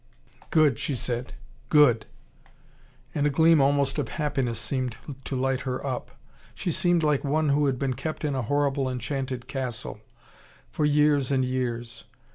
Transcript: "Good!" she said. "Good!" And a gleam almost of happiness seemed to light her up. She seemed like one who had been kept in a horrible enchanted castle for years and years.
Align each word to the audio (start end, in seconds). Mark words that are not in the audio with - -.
"Good!" 0.49 0.79
she 0.79 0.95
said. 0.95 1.33
"Good!" 1.69 2.07
And 3.13 3.27
a 3.27 3.29
gleam 3.29 3.61
almost 3.61 3.99
of 3.99 4.07
happiness 4.09 4.57
seemed 4.59 4.97
to 5.25 5.35
light 5.35 5.61
her 5.61 5.85
up. 5.85 6.09
She 6.55 6.71
seemed 6.71 7.03
like 7.03 7.23
one 7.23 7.49
who 7.49 7.67
had 7.67 7.77
been 7.77 7.93
kept 7.93 8.25
in 8.25 8.33
a 8.33 8.41
horrible 8.41 8.89
enchanted 8.89 9.47
castle 9.47 10.01
for 10.71 10.85
years 10.85 11.29
and 11.29 11.45
years. 11.45 12.05